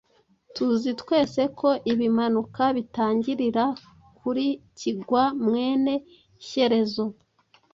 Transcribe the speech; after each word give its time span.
Tuzi 0.55 0.91
twese 1.01 1.41
ko 1.59 1.69
Ibimanuka 1.91 2.63
bitangirira 2.77 3.65
kuri 4.19 4.45
Kigwa 4.79 5.23
mwene 5.45 5.93
Shyerezo 6.45 7.05